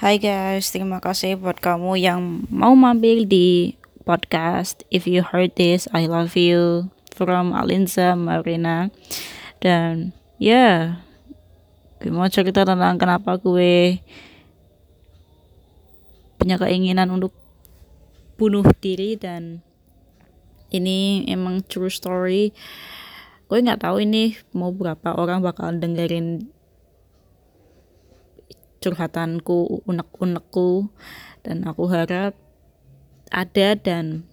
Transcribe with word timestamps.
Hai 0.00 0.16
guys, 0.16 0.72
terima 0.72 0.96
kasih 0.96 1.36
buat 1.36 1.60
kamu 1.60 2.00
yang 2.00 2.48
mau 2.48 2.72
mampir 2.72 3.28
di 3.28 3.76
podcast. 4.08 4.80
If 4.88 5.04
you 5.04 5.20
heard 5.20 5.60
this, 5.60 5.84
I 5.92 6.08
love 6.08 6.40
you 6.40 6.88
from 7.12 7.52
Alinza 7.52 8.16
Marina. 8.16 8.88
Dan 9.60 10.16
ya, 10.40 10.56
yeah, 10.56 10.76
gue 12.00 12.08
mau 12.08 12.24
cerita 12.32 12.64
tentang 12.64 12.96
kenapa 12.96 13.36
gue 13.36 14.00
punya 16.40 16.56
keinginan 16.56 17.12
untuk 17.12 17.36
bunuh 18.40 18.64
diri 18.80 19.20
dan 19.20 19.60
ini 20.72 21.28
emang 21.28 21.60
true 21.68 21.92
story. 21.92 22.56
Gue 23.52 23.60
nggak 23.60 23.84
tahu 23.84 24.00
ini 24.00 24.32
mau 24.56 24.72
berapa 24.72 25.12
orang 25.12 25.44
bakal 25.44 25.76
dengerin 25.76 26.48
curhatanku, 28.80 29.84
unek-unekku. 29.86 30.88
Dan 31.40 31.64
aku 31.64 31.88
harap 31.88 32.36
ada 33.32 33.68
dan 33.78 34.28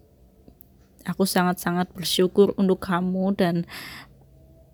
aku 1.08 1.24
sangat-sangat 1.24 1.88
bersyukur 1.96 2.52
untuk 2.60 2.84
kamu 2.84 3.32
dan 3.38 3.56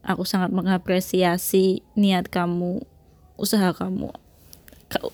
aku 0.01 0.25
sangat 0.25 0.49
mengapresiasi 0.49 1.85
niat 1.93 2.27
kamu, 2.33 2.81
usaha 3.37 3.69
kamu, 3.71 4.09
kau, 4.89 5.13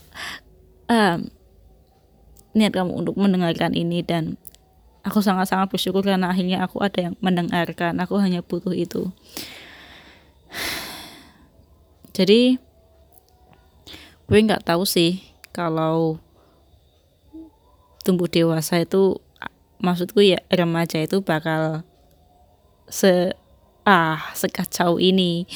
um, 0.88 1.18
niat 2.56 2.72
kamu 2.74 2.92
untuk 3.04 3.14
mendengarkan 3.20 3.76
ini 3.76 4.02
dan 4.02 4.40
aku 5.06 5.20
sangat-sangat 5.22 5.70
bersyukur 5.70 6.02
karena 6.02 6.32
akhirnya 6.32 6.64
aku 6.64 6.82
ada 6.82 7.12
yang 7.12 7.14
mendengarkan, 7.22 8.00
aku 8.00 8.18
hanya 8.18 8.40
butuh 8.42 8.74
itu. 8.74 9.12
Jadi 12.16 12.58
gue 14.30 14.38
nggak 14.38 14.62
tahu 14.62 14.86
sih 14.86 15.18
kalau 15.50 16.22
tumbuh 18.06 18.30
dewasa 18.30 18.78
itu 18.78 19.18
maksudku 19.82 20.22
ya 20.22 20.38
remaja 20.46 21.02
itu 21.02 21.18
bakal 21.18 21.82
se 22.86 23.34
ah 23.82 24.30
sekacau 24.38 25.02
ini. 25.02 25.50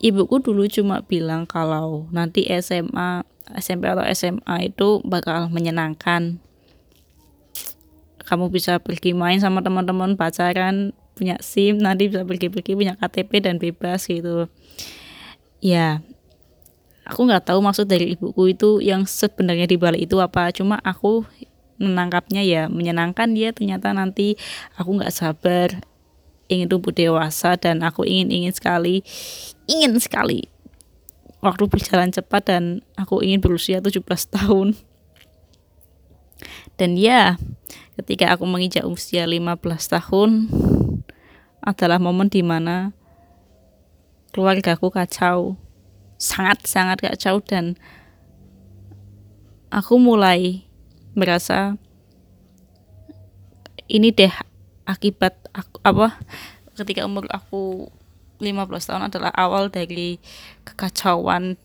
Ibuku 0.00 0.44
dulu 0.44 0.68
cuma 0.68 1.00
bilang 1.04 1.48
kalau 1.48 2.04
nanti 2.12 2.44
SMA 2.60 3.24
SMP 3.56 3.88
atau 3.88 4.04
SMA 4.12 4.72
itu 4.72 5.00
bakal 5.04 5.48
menyenangkan. 5.48 6.36
Kamu 8.28 8.52
bisa 8.52 8.76
pergi 8.76 9.16
main 9.16 9.40
sama 9.40 9.64
teman-teman 9.64 10.20
pacaran 10.20 10.92
punya 11.16 11.40
SIM 11.40 11.80
nanti 11.80 12.12
bisa 12.12 12.28
pergi-pergi 12.28 12.76
punya 12.76 12.94
KTP 13.00 13.40
dan 13.40 13.56
bebas 13.56 14.04
gitu. 14.04 14.52
Ya 15.60 16.04
aku 17.10 17.26
nggak 17.26 17.50
tahu 17.50 17.58
maksud 17.58 17.90
dari 17.90 18.14
ibuku 18.14 18.54
itu 18.54 18.78
yang 18.78 19.02
sebenarnya 19.02 19.66
di 19.66 19.74
balik 19.74 20.06
itu 20.06 20.22
apa. 20.22 20.54
Cuma 20.54 20.78
aku 20.78 21.26
menangkapnya 21.82 22.46
ya 22.46 22.70
menyenangkan 22.70 23.34
dia 23.34 23.50
ternyata 23.50 23.90
nanti 23.90 24.38
aku 24.78 25.02
nggak 25.02 25.10
sabar 25.10 25.82
ingin 26.46 26.70
tumbuh 26.70 26.94
dewasa 26.94 27.58
dan 27.58 27.82
aku 27.82 28.06
ingin 28.06 28.30
ingin 28.30 28.52
sekali 28.54 29.02
ingin 29.64 29.96
sekali 29.98 30.46
waktu 31.40 31.66
berjalan 31.66 32.12
cepat 32.12 32.42
dan 32.46 32.64
aku 32.94 33.24
ingin 33.26 33.42
berusia 33.42 33.82
17 33.82 34.06
tahun. 34.30 34.78
Dan 36.78 36.96
ya 36.96 37.36
ketika 37.98 38.32
aku 38.32 38.46
menginjak 38.48 38.86
usia 38.86 39.26
15 39.26 39.60
tahun 39.88 40.48
adalah 41.60 42.00
momen 42.00 42.32
di 42.32 42.40
mana 42.40 42.96
keluarga 44.32 44.78
aku 44.78 44.88
kacau 44.88 45.60
sangat-sangat 46.20 47.00
kacau 47.00 47.40
dan 47.40 47.80
aku 49.72 49.96
mulai 49.96 50.68
merasa 51.16 51.80
ini 53.88 54.12
deh 54.12 54.30
akibat 54.84 55.34
aku, 55.56 55.80
apa 55.82 56.20
ketika 56.76 57.08
umur 57.08 57.24
aku 57.32 57.88
15 58.38 58.68
tahun 58.68 59.02
adalah 59.08 59.32
awal 59.32 59.72
dari 59.72 60.20
kekacauan 60.68 61.56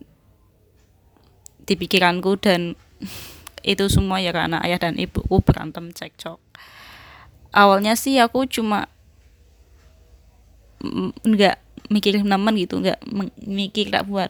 di 1.67 1.73
pikiranku 1.75 2.39
dan 2.39 2.79
itu 3.65 3.85
semua 3.91 4.23
ya 4.23 4.31
karena 4.31 4.61
ayah 4.63 4.77
dan 4.77 4.95
ibuku 4.95 5.41
berantem 5.41 5.89
cekcok. 5.89 6.37
Awalnya 7.55 7.97
sih 7.97 8.19
aku 8.21 8.45
cuma 8.45 8.91
nggak 11.25 11.57
mikirin 11.89 12.29
teman 12.29 12.53
gitu 12.59 12.77
nggak 12.77 13.01
mikir 13.41 13.89
tak 13.89 14.05
buat 14.05 14.29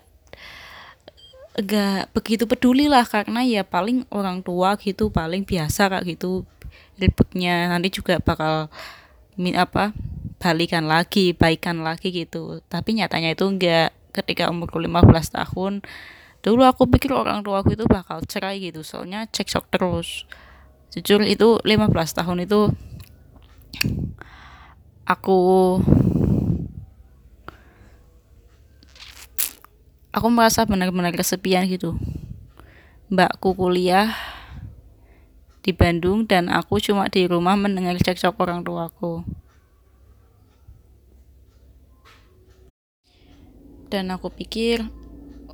gak 1.56 2.12
begitu 2.12 2.44
peduli 2.44 2.92
lah 2.92 3.08
karena 3.08 3.40
ya 3.48 3.64
paling 3.64 4.04
orang 4.12 4.44
tua 4.44 4.76
gitu 4.76 5.08
paling 5.08 5.48
biasa 5.48 5.88
kak 5.88 6.04
gitu. 6.04 6.44
Ributnya 7.00 7.72
nanti 7.72 7.92
juga 7.92 8.20
bakal 8.20 8.68
min 9.40 9.56
apa 9.56 9.96
balikan 10.40 10.88
lagi 10.88 11.32
baikan 11.32 11.80
lagi 11.84 12.12
gitu. 12.12 12.60
Tapi 12.68 13.00
nyatanya 13.00 13.32
itu 13.32 13.48
enggak 13.48 13.96
ketika 14.12 14.52
umurku 14.52 14.80
15 14.80 15.12
tahun 15.36 15.84
dulu 16.40 16.62
aku 16.62 16.86
pikir 16.86 17.10
orang 17.10 17.42
tua 17.42 17.66
aku 17.66 17.74
itu 17.74 17.90
bakal 17.90 18.22
cerai 18.22 18.62
gitu 18.62 18.84
soalnya 18.84 19.28
cek 19.32 19.48
sok 19.48 19.66
terus. 19.72 20.28
Jujur 20.92 21.24
itu 21.24 21.60
15 21.64 21.92
tahun 21.92 22.48
itu 22.48 22.72
aku 25.06 25.40
aku 30.16 30.32
merasa 30.32 30.64
benar-benar 30.64 31.12
kesepian 31.12 31.68
gitu. 31.68 32.00
Mbakku 33.12 33.52
kuliah 33.52 34.16
di 35.60 35.76
Bandung 35.76 36.24
dan 36.24 36.48
aku 36.48 36.80
cuma 36.80 37.12
di 37.12 37.28
rumah 37.28 37.60
mendengar 37.60 38.00
cekcok 38.00 38.40
orang 38.40 38.64
tuaku. 38.64 39.28
Dan 43.92 44.08
aku 44.10 44.32
pikir 44.32 44.88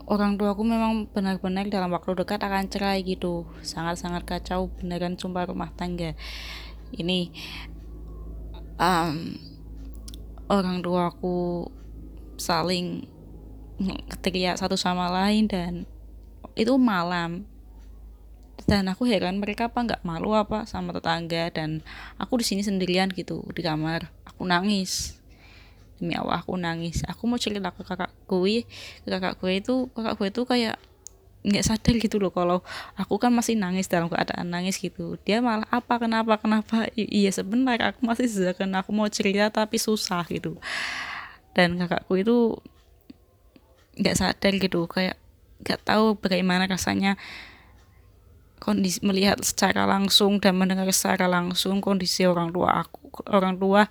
orang 0.06 0.38
tuaku 0.38 0.62
memang 0.62 1.10
benar-benar 1.10 1.66
dalam 1.68 1.90
waktu 1.90 2.22
dekat 2.22 2.46
akan 2.46 2.70
cerai 2.70 3.02
gitu. 3.02 3.50
Sangat-sangat 3.66 4.30
kacau 4.30 4.70
beneran 4.78 5.18
sumpah 5.18 5.50
rumah 5.50 5.74
tangga. 5.74 6.14
Ini 6.94 7.34
um, 8.78 9.42
orang 10.54 10.86
tuaku 10.86 11.66
saling 12.38 13.10
teriak 14.22 14.58
satu 14.60 14.78
sama 14.78 15.10
lain 15.10 15.50
dan 15.50 15.86
itu 16.56 16.74
malam. 16.78 17.46
Dan 18.70 18.86
aku 18.94 19.10
heran 19.10 19.42
mereka 19.42 19.74
apa 19.74 19.82
nggak 19.82 20.02
malu 20.06 20.38
apa 20.38 20.70
sama 20.70 20.94
tetangga 20.94 21.50
dan 21.50 21.82
aku 22.22 22.40
di 22.40 22.46
sini 22.46 22.62
sendirian 22.62 23.10
gitu 23.10 23.42
di 23.58 23.62
kamar. 23.66 24.14
Aku 24.30 24.46
nangis. 24.46 25.18
Demi 25.98 26.14
Allah 26.14 26.46
aku 26.46 26.54
nangis. 26.58 27.02
Aku 27.10 27.26
mau 27.26 27.42
cerita 27.42 27.74
ke 27.74 27.82
kakak 27.82 28.14
gue. 28.30 28.66
Ke 29.02 29.08
kakak 29.10 29.42
gue 29.42 29.52
itu 29.58 29.76
kakak 29.98 30.14
gue 30.18 30.28
itu 30.30 30.42
kayak 30.46 30.78
nggak 31.42 31.66
sadar 31.66 31.98
gitu 31.98 32.22
loh 32.22 32.30
kalau 32.30 32.62
aku 32.94 33.18
kan 33.18 33.34
masih 33.34 33.58
nangis 33.58 33.90
dalam 33.90 34.08
keadaan 34.14 34.54
nangis 34.54 34.78
gitu. 34.78 35.18
Dia 35.26 35.42
malah 35.42 35.66
apa 35.74 35.98
kenapa 35.98 36.38
kenapa? 36.38 36.86
I 36.94 37.26
iya 37.26 37.32
sebentar 37.34 37.82
aku 37.82 38.06
masih 38.06 38.30
sezakan 38.30 38.78
aku 38.78 38.94
mau 38.94 39.10
cerita 39.10 39.50
tapi 39.50 39.82
susah 39.82 40.22
gitu. 40.30 40.62
Dan 41.58 41.82
kakakku 41.82 42.14
itu 42.22 42.62
nggak 44.02 44.18
sadar 44.18 44.54
gitu 44.58 44.90
kayak 44.90 45.16
nggak 45.62 45.80
tahu 45.86 46.18
bagaimana 46.18 46.66
rasanya 46.66 47.22
kondisi 48.62 49.02
melihat 49.02 49.42
secara 49.42 49.90
langsung 49.90 50.38
dan 50.38 50.54
mendengar 50.54 50.86
secara 50.94 51.26
langsung 51.26 51.82
kondisi 51.82 52.30
orang 52.30 52.54
tua 52.54 52.86
aku 52.86 53.26
orang 53.30 53.58
tua 53.58 53.90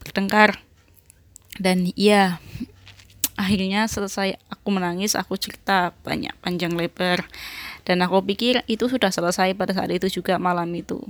bertengkar. 0.00 0.64
Dan 1.60 1.92
iya 1.92 2.40
akhirnya 3.36 3.84
selesai 3.84 4.40
aku 4.48 4.68
menangis 4.72 5.12
aku 5.12 5.36
cerita 5.36 5.92
banyak 6.00 6.32
panjang 6.40 6.72
lebar. 6.72 7.28
Dan 7.84 8.00
aku 8.00 8.24
pikir 8.24 8.64
itu 8.64 8.88
sudah 8.88 9.12
selesai 9.12 9.52
pada 9.52 9.76
saat 9.76 9.92
itu 9.92 10.08
juga 10.08 10.40
malam 10.40 10.72
itu. 10.72 11.04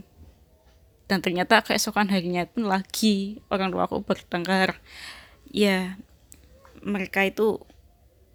Dan 1.07 1.23
ternyata 1.23 1.63
keesokan 1.63 2.11
harinya 2.11 2.47
pun 2.51 2.67
lagi 2.67 3.39
orang 3.47 3.71
tua 3.71 3.87
aku 3.87 4.03
bertengkar. 4.03 4.83
Ya 5.55 5.99
mereka 6.83 7.23
itu 7.23 7.63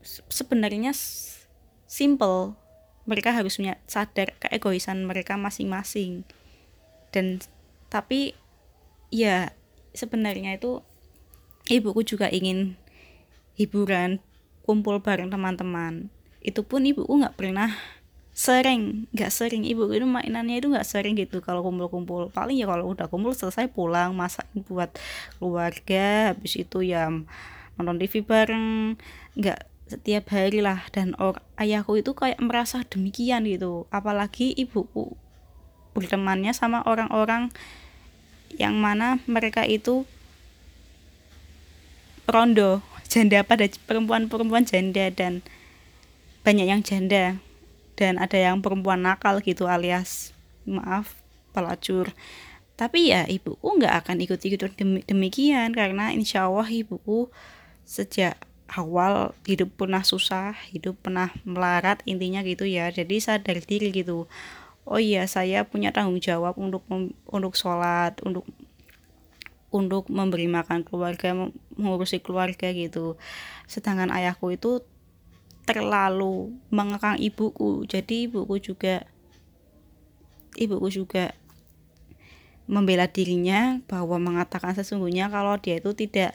sebenarnya 0.06 0.94
simple. 1.90 2.56
Mereka 3.06 3.38
harusnya 3.38 3.78
sadar 3.86 4.34
keegoisan 4.42 5.06
mereka 5.06 5.38
masing-masing. 5.38 6.25
Dan 7.13 7.42
tapi 7.90 8.34
ya 9.13 9.54
sebenarnya 9.94 10.57
itu 10.57 10.81
ibuku 11.69 12.02
juga 12.02 12.30
ingin 12.34 12.78
hiburan 13.54 14.22
kumpul 14.66 14.98
bareng 15.02 15.30
teman-teman. 15.30 16.10
Itu 16.42 16.66
pun 16.66 16.86
ibuku 16.86 17.22
nggak 17.22 17.38
pernah 17.38 17.74
sering 18.36 19.07
nggak 19.16 19.31
sering. 19.31 19.63
Ibu 19.63 19.88
itu 19.96 20.04
mainannya 20.04 20.60
itu 20.60 20.68
nggak 20.68 20.86
sering 20.86 21.13
gitu 21.16 21.40
kalau 21.46 21.62
kumpul-kumpul. 21.62 22.34
Paling 22.34 22.57
ya 22.57 22.68
kalau 22.68 22.92
udah 22.92 23.07
kumpul 23.07 23.31
selesai 23.31 23.72
pulang 23.72 24.18
masakin 24.18 24.66
buat 24.68 24.92
keluarga 25.40 26.36
habis 26.36 26.60
itu 26.60 26.84
ya 26.84 27.07
nonton 27.80 27.96
TV 28.02 28.25
bareng. 28.25 29.00
Nggak 29.38 29.75
setiap 29.85 30.33
hari 30.33 30.61
lah. 30.61 30.85
Dan 30.91 31.13
or 31.21 31.39
ayahku 31.57 32.01
itu 32.01 32.13
kayak 32.17 32.41
merasa 32.41 32.81
demikian 32.85 33.45
gitu. 33.45 33.85
Apalagi 33.93 34.53
ibuku. 34.57 35.13
Bertemannya 35.95 36.51
sama 36.51 36.83
orang-orang 36.83 37.53
yang 38.55 38.75
mana 38.77 39.19
mereka 39.27 39.63
itu 39.63 40.07
rondo 42.25 42.81
janda 43.05 43.43
pada 43.45 43.67
perempuan-perempuan 43.87 44.65
janda 44.65 45.07
dan 45.13 45.45
banyak 46.43 46.67
yang 46.67 46.81
janda. 46.81 47.39
Dan 47.95 48.19
ada 48.19 48.35
yang 48.35 48.59
perempuan 48.59 49.07
nakal 49.07 49.39
gitu 49.39 49.71
alias 49.71 50.35
maaf 50.67 51.15
pelacur. 51.55 52.11
Tapi 52.75 53.15
ya 53.15 53.23
ibuku 53.23 53.79
nggak 53.79 54.03
akan 54.03 54.19
ikut-ikut 54.19 54.75
demikian. 55.07 55.71
Karena 55.71 56.11
insya 56.11 56.51
Allah 56.51 56.67
ibuku 56.67 57.31
sejak 57.87 58.35
awal 58.71 59.38
hidup 59.45 59.77
pernah 59.77 60.01
susah 60.01 60.57
hidup 60.73 60.97
pernah 61.01 61.29
melarat 61.45 62.01
intinya 62.09 62.41
gitu 62.41 62.65
ya. 62.65 62.89
Jadi 62.89 63.21
sadar 63.21 63.62
diri 63.62 63.94
gitu. 63.94 64.25
Oh 64.85 65.01
iya 65.01 65.25
saya 65.25 65.65
punya 65.65 65.89
tanggung 65.89 66.21
jawab 66.21 66.57
untuk 66.57 66.85
untuk 67.29 67.53
sholat 67.57 68.17
untuk 68.21 68.45
untuk 69.73 70.07
memberi 70.07 70.47
makan 70.47 70.88
keluarga 70.88 71.33
mengurusi 71.75 72.21
keluarga 72.21 72.71
gitu. 72.71 73.19
Sedangkan 73.67 74.13
ayahku 74.13 74.53
itu 74.53 74.81
terlalu 75.65 76.53
mengekang 76.69 77.18
ibuku. 77.18 77.83
Jadi 77.89 78.29
ibuku 78.29 78.61
juga 78.61 79.03
ibuku 80.56 80.88
juga 80.94 81.35
membela 82.65 83.06
dirinya 83.06 83.77
bahwa 83.85 84.18
mengatakan 84.18 84.73
sesungguhnya 84.73 85.29
kalau 85.29 85.57
dia 85.61 85.77
itu 85.77 85.94
tidak 85.94 86.33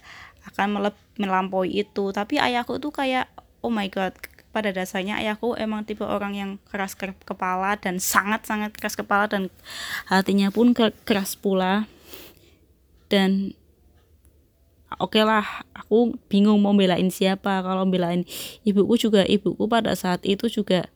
akan 0.49 0.93
melampaui 1.21 1.85
itu. 1.85 2.15
Tapi 2.15 2.41
ayahku 2.41 2.81
itu 2.81 2.89
kayak 2.89 3.29
oh 3.61 3.73
my 3.73 3.89
god 3.93 4.17
pada 4.51 4.75
dasarnya 4.75 5.23
ayahku 5.23 5.55
emang 5.55 5.87
tipe 5.87 6.03
orang 6.03 6.35
yang 6.35 6.51
keras 6.67 6.99
kepala 6.99 7.79
dan 7.79 8.03
sangat-sangat 8.03 8.75
keras 8.75 8.99
kepala 8.99 9.31
dan 9.31 9.47
hatinya 10.11 10.51
pun 10.51 10.75
keras 11.07 11.39
pula. 11.39 11.87
Dan 13.11 13.55
oke 14.99 15.15
okay 15.19 15.23
lah 15.23 15.67
aku 15.73 16.19
bingung 16.27 16.59
mau 16.63 16.75
belain 16.75 17.11
siapa. 17.15 17.63
Kalau 17.63 17.87
belain 17.87 18.27
ibuku 18.67 18.99
juga 18.99 19.23
ibuku 19.23 19.71
pada 19.71 19.95
saat 19.95 20.27
itu 20.27 20.51
juga 20.51 20.91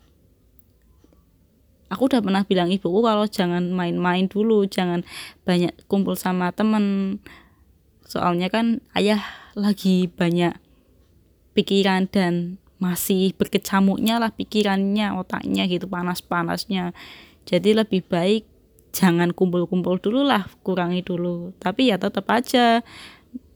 aku 1.94 2.10
udah 2.10 2.20
pernah 2.26 2.42
bilang 2.42 2.74
ibuku 2.74 2.98
kalau 3.06 3.30
jangan 3.30 3.70
main-main 3.70 4.26
dulu 4.26 4.66
jangan 4.66 5.06
banyak 5.46 5.70
kumpul 5.86 6.18
sama 6.18 6.50
temen 6.50 7.18
soalnya 8.04 8.52
kan 8.52 8.84
ayah 8.94 9.20
lagi 9.56 10.08
banyak 10.08 10.54
pikiran 11.54 12.10
dan 12.10 12.58
masih 12.82 13.32
berkecamuknya 13.38 14.20
lah 14.20 14.34
pikirannya 14.34 15.14
otaknya 15.16 15.64
gitu 15.70 15.88
panas-panasnya. 15.88 16.92
Jadi 17.48 17.70
lebih 17.72 18.04
baik 18.04 18.44
jangan 18.92 19.32
kumpul-kumpul 19.32 19.96
dulu 20.02 20.26
lah 20.26 20.44
kurangi 20.66 21.00
dulu. 21.00 21.54
Tapi 21.56 21.94
ya 21.94 21.96
tetap 21.96 22.28
aja 22.28 22.84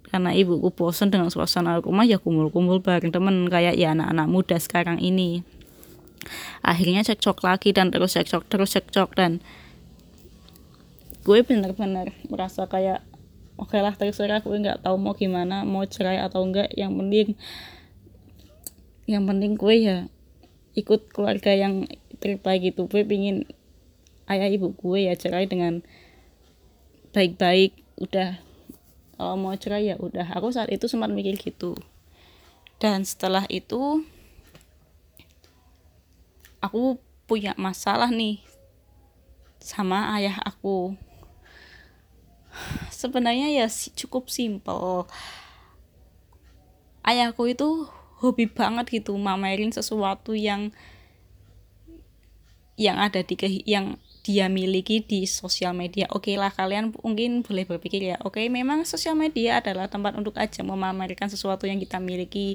karena 0.08 0.32
ibuku 0.32 0.72
bosan 0.72 1.12
dengan 1.12 1.28
suasana 1.28 1.84
rumah 1.84 2.08
ya 2.08 2.16
kumpul-kumpul 2.16 2.80
bareng 2.80 3.12
temen 3.12 3.44
kayak 3.52 3.76
ya 3.76 3.92
anak-anak 3.92 4.26
muda 4.30 4.56
sekarang 4.56 4.96
ini. 5.02 5.44
Akhirnya 6.64 7.04
cekcok 7.04 7.44
lagi 7.44 7.76
dan 7.76 7.92
terus 7.92 8.16
cekcok 8.16 8.48
terus 8.48 8.72
cekcok 8.72 9.12
dan 9.12 9.44
gue 11.28 11.44
bener-bener 11.44 12.16
merasa 12.32 12.64
kayak 12.64 13.04
oke 13.58 13.74
okay 13.74 13.82
lah 13.82 13.92
terserah 13.92 14.40
gue 14.40 14.54
nggak 14.54 14.86
tahu 14.86 14.96
mau 14.96 15.18
gimana 15.18 15.66
mau 15.66 15.82
cerai 15.84 16.22
atau 16.22 16.46
enggak 16.46 16.70
yang 16.78 16.94
penting 16.94 17.34
yang 19.08 19.24
penting 19.24 19.58
gue 19.58 19.74
ya 19.74 19.98
ikut 20.78 21.10
keluarga 21.10 21.50
yang 21.50 21.90
terbaik 22.22 22.74
itu. 22.74 22.86
Gue 22.86 23.02
pingin 23.02 23.46
ayah 24.30 24.46
ibu 24.46 24.70
gue 24.74 25.10
ya 25.10 25.14
cerai 25.18 25.50
dengan 25.50 25.82
baik-baik 27.10 27.74
udah. 27.98 28.38
Kalau 29.18 29.34
mau 29.34 29.54
cerai 29.58 29.90
ya 29.90 29.96
udah. 29.98 30.30
Aku 30.38 30.54
saat 30.54 30.70
itu 30.70 30.86
sempat 30.86 31.10
mikir 31.10 31.34
gitu. 31.34 31.74
Dan 32.78 33.02
setelah 33.02 33.42
itu 33.50 34.06
aku 36.62 37.02
punya 37.26 37.58
masalah 37.58 38.12
nih 38.14 38.38
sama 39.58 40.14
ayah 40.14 40.38
aku 40.46 40.94
sebenarnya 42.98 43.54
ya 43.54 43.70
cukup 43.70 44.26
simple 44.26 45.06
ayahku 47.06 47.46
itu 47.46 47.86
hobi 48.18 48.50
banget 48.50 48.90
gitu 48.90 49.14
mamerin 49.14 49.70
sesuatu 49.70 50.34
yang 50.34 50.74
yang 52.78 52.98
ada 52.98 53.22
di 53.22 53.34
ke 53.38 53.46
yang 53.66 53.98
dia 54.22 54.46
miliki 54.46 55.02
di 55.02 55.26
sosial 55.26 55.74
media. 55.74 56.06
Oke 56.14 56.30
okay 56.30 56.36
lah 56.38 56.54
kalian 56.54 56.94
mungkin 56.94 57.42
boleh 57.42 57.66
berpikir 57.66 58.02
ya, 58.06 58.16
oke 58.22 58.38
okay, 58.38 58.46
memang 58.46 58.86
sosial 58.86 59.18
media 59.18 59.58
adalah 59.58 59.90
tempat 59.90 60.14
untuk 60.14 60.38
aja 60.38 60.62
memamerkan 60.62 61.26
sesuatu 61.26 61.66
yang 61.66 61.82
kita 61.82 61.98
miliki. 61.98 62.54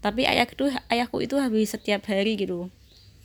Tapi 0.00 0.24
ayah 0.24 0.48
itu 0.48 0.72
ayahku 0.88 1.20
itu 1.20 1.36
habis 1.36 1.76
setiap 1.76 2.08
hari 2.08 2.40
gitu 2.40 2.72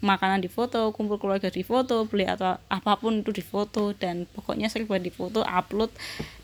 makanan 0.06 0.46
di 0.46 0.48
foto, 0.48 0.94
kumpul 0.94 1.18
keluarga 1.18 1.50
di 1.50 1.66
foto, 1.66 2.06
beli 2.06 2.30
atau 2.30 2.62
apa 2.70 2.92
pun 3.02 3.26
itu 3.26 3.34
di 3.34 3.42
foto 3.42 3.98
dan 3.98 4.30
pokoknya 4.30 4.70
sering 4.70 4.86
buat 4.86 5.02
di 5.02 5.10
foto, 5.10 5.42
upload. 5.42 5.90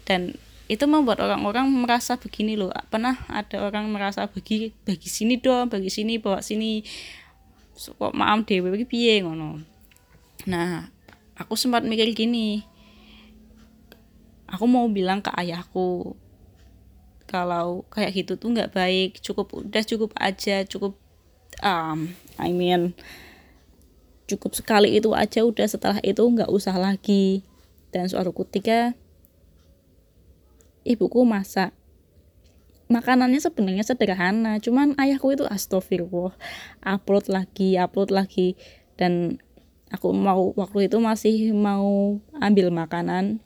Dan 0.02 0.34
itu 0.66 0.84
membuat 0.90 1.22
orang-orang 1.22 1.70
merasa 1.70 2.18
begini 2.18 2.58
loh. 2.58 2.74
Pernah 2.90 3.22
ada 3.30 3.62
orang 3.62 3.86
merasa 3.94 4.26
bagi 4.26 4.74
bagi 4.82 5.08
sini 5.12 5.38
dong 5.38 5.70
bagi 5.70 5.94
sini 5.94 6.18
bawa 6.18 6.42
sini. 6.42 6.82
Kok 7.78 8.18
maaf 8.18 8.50
dewe 8.50 8.74
bagi 8.74 8.90
piye 8.90 9.22
ngono? 9.22 9.62
Nah 10.50 10.90
aku 11.38 11.54
sempat 11.54 11.86
mikir 11.86 12.10
gini. 12.18 12.66
Aku 14.52 14.68
mau 14.68 14.84
bilang 14.92 15.24
ke 15.24 15.32
ayahku 15.32 16.18
kalau 17.32 17.88
kayak 17.88 18.12
gitu 18.12 18.36
tuh 18.36 18.52
nggak 18.52 18.76
baik 18.76 19.24
cukup 19.24 19.48
udah 19.56 19.80
cukup 19.88 20.12
aja 20.20 20.68
cukup 20.68 21.00
um, 21.64 22.12
I 22.36 22.52
mean 22.52 22.92
cukup 24.36 24.56
sekali 24.56 24.96
itu 24.96 25.12
aja 25.12 25.44
udah 25.44 25.68
setelah 25.68 26.00
itu 26.02 26.22
nggak 26.22 26.50
usah 26.50 26.76
lagi. 26.78 27.44
Dan 27.92 28.08
suatu 28.08 28.32
ketika 28.32 28.96
ibuku 30.88 31.28
masak. 31.28 31.76
Makanannya 32.92 33.40
sebenarnya 33.40 33.88
sederhana 33.88 34.60
cuman 34.60 35.00
ayahku 35.00 35.32
itu 35.32 35.48
astagfirullah 35.48 36.36
upload 36.84 37.32
lagi 37.32 37.80
upload 37.80 38.12
lagi. 38.12 38.60
Dan 39.00 39.40
aku 39.92 40.12
mau 40.12 40.52
waktu 40.60 40.92
itu 40.92 41.00
masih 41.00 41.56
mau 41.56 42.20
ambil 42.36 42.68
makanan. 42.72 43.40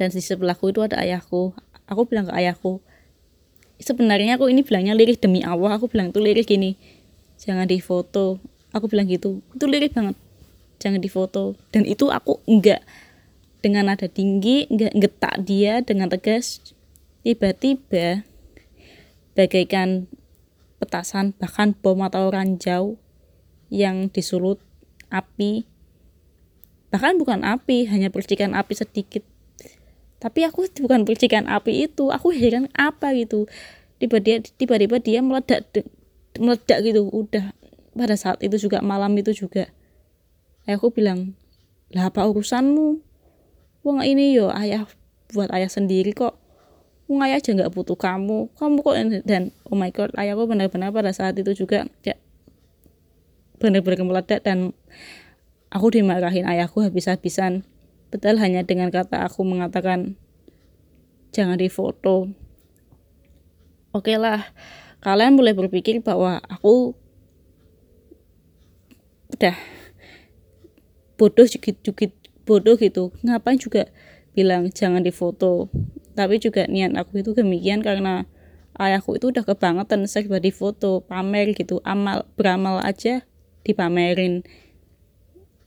Dan 0.00 0.08
di 0.08 0.24
sebelahku 0.24 0.72
itu 0.72 0.80
ada 0.80 1.00
ayahku. 1.04 1.52
Aku 1.84 2.08
bilang 2.08 2.28
ke 2.28 2.32
ayahku 2.32 2.80
sebenarnya 3.82 4.38
aku 4.38 4.46
ini 4.46 4.62
bilangnya 4.62 4.94
lirik 4.96 5.18
demi 5.20 5.44
Allah. 5.44 5.76
Aku 5.76 5.90
bilang 5.90 6.14
itu 6.14 6.22
lirik 6.22 6.48
gini 6.48 6.78
jangan 7.42 7.66
difoto 7.66 8.38
aku 8.72 8.88
bilang 8.88 9.06
gitu 9.08 9.44
itu 9.54 9.64
lirik 9.68 9.92
banget. 9.94 10.16
Jangan 10.82 10.98
difoto. 10.98 11.54
Dan 11.70 11.86
itu 11.86 12.10
aku 12.10 12.42
enggak. 12.48 12.82
Dengan 13.62 13.94
nada 13.94 14.10
tinggi 14.10 14.66
enggak 14.66 14.92
getak 14.98 15.34
dia 15.46 15.78
dengan 15.86 16.10
tegas 16.10 16.58
tiba-tiba 17.22 18.26
bagaikan 19.38 20.10
petasan 20.82 21.30
bahkan 21.38 21.70
bom 21.78 22.02
atau 22.02 22.26
ranjau 22.26 22.98
yang 23.70 24.10
disulut 24.10 24.58
api. 25.14 25.62
Bahkan 26.90 27.16
bukan 27.22 27.46
api 27.46 27.86
hanya 27.86 28.10
percikan 28.10 28.58
api 28.58 28.74
sedikit. 28.74 29.22
Tapi 30.18 30.42
aku 30.42 30.66
bukan 30.84 31.06
percikan 31.06 31.46
api 31.46 31.86
itu 31.86 32.10
aku 32.10 32.34
heran 32.34 32.66
apa 32.74 33.14
gitu. 33.14 33.46
Tiba-tiba 34.02 34.42
tiba-tiba 34.58 34.98
dia 34.98 35.22
meledak 35.22 35.70
meledak 36.34 36.82
gitu 36.82 37.06
udah 37.06 37.54
pada 37.92 38.16
saat 38.16 38.40
itu 38.40 38.56
juga 38.56 38.80
malam 38.80 39.12
itu 39.16 39.32
juga. 39.36 39.68
Aku 40.64 40.92
bilang 40.94 41.36
lah 41.92 42.08
apa 42.08 42.24
urusanmu? 42.24 43.02
Wong 43.82 43.98
ini 44.06 44.38
yo 44.38 44.48
ayah 44.54 44.88
buat 45.34 45.50
ayah 45.52 45.68
sendiri 45.68 46.14
kok. 46.14 46.38
Wong 47.10 47.20
ayah 47.26 47.42
aja 47.42 47.50
nggak 47.52 47.72
butuh 47.74 47.98
kamu. 47.98 48.48
Kamu 48.56 48.78
kok 48.80 48.94
dan 49.26 49.52
oh 49.68 49.76
my 49.76 49.90
god 49.92 50.14
ayahku 50.16 50.48
benar-benar 50.48 50.94
pada 50.94 51.12
saat 51.12 51.36
itu 51.36 51.52
juga 51.52 51.84
ya 52.06 52.16
benar-benar 53.62 54.02
meledak 54.02 54.40
dan 54.42 54.74
aku 55.70 55.94
dimarahin 55.94 56.48
ayahku 56.48 56.82
habis-habisan. 56.82 57.62
Betul 58.10 58.36
hanya 58.42 58.66
dengan 58.66 58.92
kata 58.92 59.24
aku 59.24 59.44
mengatakan 59.44 60.16
jangan 61.32 61.60
difoto. 61.60 62.32
Oke 63.92 64.14
okay 64.14 64.16
lah 64.16 64.48
kalian 65.02 65.34
boleh 65.34 65.52
berpikir 65.52 66.00
bahwa 66.00 66.38
aku 66.46 66.94
udah 69.32 69.56
bodoh 71.16 71.46
jukit 71.46 71.80
jukit 71.86 72.12
bodoh 72.42 72.74
gitu. 72.76 73.14
Ngapain 73.22 73.58
juga 73.58 73.88
bilang 74.34 74.68
jangan 74.72 75.04
difoto? 75.04 75.70
Tapi 76.12 76.42
juga 76.42 76.68
niat 76.68 76.92
aku 76.92 77.24
itu 77.24 77.32
demikian 77.32 77.80
karena 77.80 78.28
ayahku 78.76 79.16
itu 79.16 79.32
udah 79.32 79.44
kebangetan 79.44 80.04
serba 80.08 80.40
di 80.40 80.52
foto 80.52 81.04
pamer 81.04 81.56
gitu. 81.56 81.80
Amal 81.86 82.28
beramal 82.36 82.82
aja 82.84 83.24
dipamerin. 83.64 84.44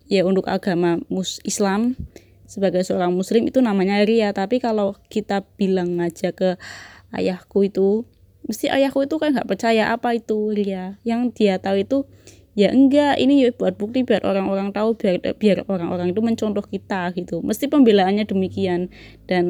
Ya 0.06 0.22
untuk 0.22 0.46
agama 0.46 1.02
mus 1.10 1.42
Islam 1.42 1.98
sebagai 2.46 2.86
seorang 2.86 3.10
muslim 3.10 3.50
itu 3.50 3.58
namanya 3.64 4.06
ria. 4.06 4.30
Tapi 4.36 4.62
kalau 4.62 4.94
kita 5.10 5.42
bilang 5.58 5.98
aja 5.98 6.30
ke 6.30 6.62
ayahku 7.10 7.66
itu 7.66 8.06
mesti 8.46 8.70
ayahku 8.70 9.10
itu 9.10 9.18
kan 9.18 9.34
nggak 9.34 9.50
percaya 9.50 9.90
apa 9.90 10.14
itu 10.14 10.54
ria. 10.54 11.02
Yang 11.02 11.22
dia 11.42 11.58
tahu 11.58 11.82
itu 11.82 11.98
ya 12.56 12.72
enggak 12.72 13.20
ini 13.20 13.44
ya 13.44 13.52
buat 13.52 13.76
bukti 13.76 14.08
biar 14.08 14.24
orang-orang 14.24 14.72
tahu 14.72 14.96
biar 14.96 15.20
biar 15.36 15.68
orang-orang 15.68 16.16
itu 16.16 16.24
mencontoh 16.24 16.64
kita 16.64 17.12
gitu. 17.12 17.44
Mesti 17.44 17.68
pembelaannya 17.68 18.24
demikian. 18.24 18.88
Dan 19.28 19.46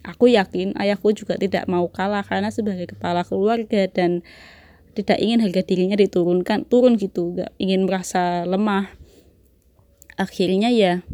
aku 0.00 0.32
yakin 0.32 0.72
ayahku 0.80 1.12
juga 1.12 1.36
tidak 1.36 1.68
mau 1.68 1.84
kalah 1.92 2.24
karena 2.24 2.48
sebagai 2.48 2.96
kepala 2.96 3.28
keluarga 3.28 3.84
dan 3.92 4.24
tidak 4.96 5.20
ingin 5.20 5.44
harga 5.44 5.60
dirinya 5.60 6.00
diturunkan 6.00 6.64
turun 6.64 6.96
gitu 6.96 7.36
enggak 7.36 7.52
ingin 7.60 7.84
merasa 7.84 8.48
lemah. 8.48 8.88
Akhirnya 10.16 10.72
ya 10.72 11.04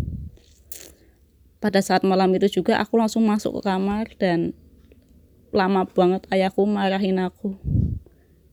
pada 1.59 1.83
saat 1.83 2.07
malam 2.07 2.31
itu 2.39 2.63
juga 2.63 2.79
aku 2.79 2.95
langsung 3.03 3.27
masuk 3.27 3.59
ke 3.59 3.61
kamar 3.67 4.07
dan 4.15 4.55
lama 5.51 5.91
banget 5.91 6.23
ayahku 6.31 6.63
marahin 6.71 7.19
aku. 7.19 7.59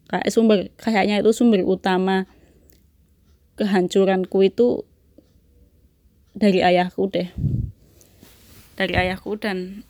Kayak 0.09 0.29
sumber 0.33 0.59
kayaknya 0.81 1.21
itu 1.21 1.29
sumber 1.29 1.61
utama 1.61 2.25
kehancuranku 3.59 4.39
itu 4.47 4.87
dari 6.31 6.63
ayahku 6.63 7.11
deh. 7.11 7.27
Dari 8.79 8.95
ayahku 8.95 9.35
dan 9.35 9.83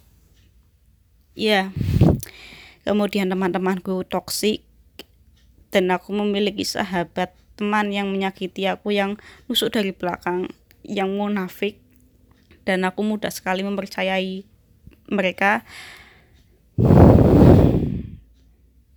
ya 1.37 1.69
kemudian 2.81 3.29
teman-temanku 3.29 4.01
toksik 4.09 4.65
dan 5.69 5.93
aku 5.93 6.09
memiliki 6.17 6.65
sahabat 6.65 7.37
teman 7.53 7.93
yang 7.93 8.09
menyakiti 8.09 8.65
aku 8.65 8.97
yang 8.97 9.21
nusuk 9.45 9.69
dari 9.69 9.93
belakang 9.93 10.49
yang 10.81 11.13
munafik 11.13 11.77
dan 12.65 12.81
aku 12.89 13.05
mudah 13.05 13.29
sekali 13.29 13.61
mempercayai 13.61 14.41
mereka. 15.13 15.61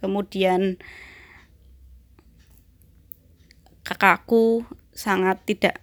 Kemudian 0.00 0.80
kakakku 3.82 4.66
sangat 4.94 5.42
tidak 5.46 5.82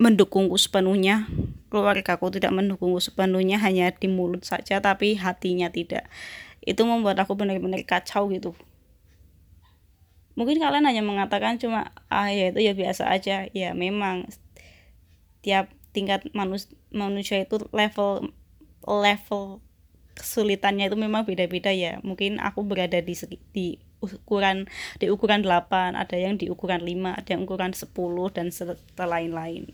mendukungku 0.00 0.56
sepenuhnya. 0.56 1.28
Keluarga 1.70 2.18
aku 2.18 2.34
tidak 2.34 2.50
mendukungku 2.50 2.98
sepenuhnya 2.98 3.60
hanya 3.62 3.94
di 3.94 4.10
mulut 4.10 4.42
saja 4.42 4.82
tapi 4.82 5.14
hatinya 5.14 5.70
tidak. 5.70 6.08
Itu 6.64 6.82
membuat 6.88 7.20
aku 7.22 7.38
benar-benar 7.38 7.84
kacau 7.86 8.26
gitu. 8.32 8.56
Mungkin 10.34 10.56
kalian 10.56 10.88
hanya 10.88 11.04
mengatakan 11.04 11.60
cuma 11.60 11.92
ah 12.08 12.32
ya 12.32 12.50
itu 12.50 12.64
ya 12.64 12.72
biasa 12.72 13.12
aja. 13.12 13.46
Ya 13.52 13.76
memang 13.76 14.26
tiap 15.44 15.70
tingkat 15.92 16.26
manus 16.32 16.72
manusia 16.90 17.44
itu 17.44 17.60
level 17.70 18.32
level 18.88 19.60
kesulitannya 20.16 20.88
itu 20.88 20.96
memang 20.96 21.28
beda-beda 21.28 21.70
ya. 21.70 22.00
Mungkin 22.00 22.40
aku 22.40 22.64
berada 22.64 22.98
di 22.98 23.14
di 23.52 23.78
ukuran 24.00 24.68
di 24.96 25.12
ukuran 25.12 25.44
8 25.44 25.96
ada 25.96 26.16
yang 26.16 26.40
di 26.40 26.48
ukuran 26.48 26.80
5 26.82 27.20
ada 27.20 27.28
yang 27.28 27.44
ukuran 27.44 27.72
10 27.76 27.84
dan 28.32 28.48
lain-lain 28.96 29.70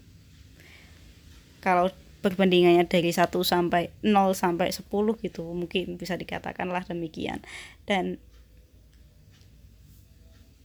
kalau 1.66 1.90
perbandingannya 2.26 2.86
dari 2.90 3.14
1 3.14 3.30
sampai 3.42 3.94
0 4.02 4.34
sampai 4.34 4.74
10 4.74 4.86
gitu 5.22 5.42
mungkin 5.54 5.94
bisa 5.94 6.18
dikatakanlah 6.18 6.82
demikian. 6.90 7.38
Dan 7.86 8.18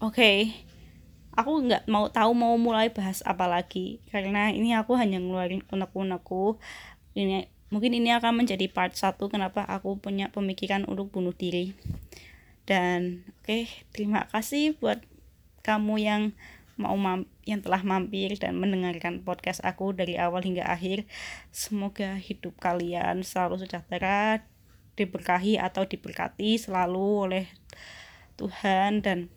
oke 0.01 0.17
okay, 0.17 0.37
aku 1.37 1.69
nggak 1.69 1.85
mau 1.85 2.09
tahu 2.09 2.33
mau 2.33 2.57
mulai 2.57 2.89
bahas 2.89 3.21
apa 3.21 3.45
lagi 3.45 4.01
karena 4.09 4.49
ini 4.49 4.73
aku 4.73 4.97
hanya 4.97 5.21
ngeluarin 5.21 5.61
unek-unekku. 5.69 6.57
Ini 7.13 7.45
mungkin 7.69 7.93
ini 7.93 8.09
akan 8.09 8.41
menjadi 8.41 8.65
part 8.69 8.97
satu 8.97 9.29
kenapa 9.29 9.61
aku 9.61 10.01
punya 10.01 10.33
pemikiran 10.33 10.89
untuk 10.89 11.13
bunuh 11.13 11.35
diri 11.35 11.77
dan 12.71 13.27
oke 13.27 13.51
okay, 13.51 13.67
terima 13.91 14.31
kasih 14.31 14.79
buat 14.79 15.03
kamu 15.59 15.99
yang 15.99 16.23
mau 16.79 16.95
yang 17.43 17.59
telah 17.59 17.83
mampir 17.83 18.39
dan 18.39 18.55
mendengarkan 18.55 19.27
podcast 19.27 19.59
aku 19.67 19.91
dari 19.91 20.15
awal 20.15 20.39
hingga 20.39 20.63
akhir. 20.63 21.03
Semoga 21.51 22.15
hidup 22.15 22.55
kalian 22.63 23.27
selalu 23.27 23.59
sejahtera 23.67 24.47
diberkahi 24.95 25.59
atau 25.59 25.83
diberkati 25.83 26.55
selalu 26.55 27.05
oleh 27.27 27.45
Tuhan. 28.39 29.03
Dan 29.03 29.27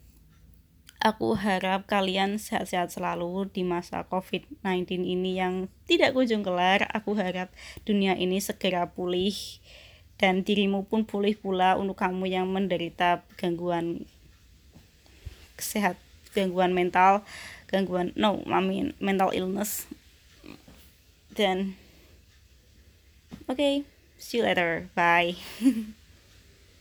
aku 1.03 1.37
harap 1.37 1.91
kalian 1.91 2.41
sehat-sehat 2.41 2.95
selalu 2.95 3.51
di 3.51 3.67
masa 3.67 4.07
COVID-19 4.09 5.05
ini 5.05 5.43
yang 5.43 5.67
tidak 5.91 6.15
kunjung 6.15 6.47
kelar. 6.47 6.87
Aku 6.95 7.19
harap 7.19 7.51
dunia 7.83 8.15
ini 8.15 8.39
segera 8.39 8.95
pulih 8.95 9.35
dan 10.19 10.47
dirimu 10.47 10.87
pun 10.87 11.03
pulih 11.03 11.35
pula 11.35 11.75
untuk 11.75 11.99
kamu 11.99 12.31
yang 12.31 12.47
menderita 12.47 13.27
gangguan 13.35 14.07
kesehat 15.59 15.99
gangguan 16.35 16.75
mental 16.75 17.23
gangguan 17.71 18.11
no 18.15 18.43
I 18.47 18.61
mean 18.63 18.95
mental 19.03 19.31
illness. 19.35 19.87
Dan 21.35 21.75
okay, 23.51 23.83
see 24.19 24.39
you 24.39 24.47
later 24.47 24.87
bye 24.95 25.35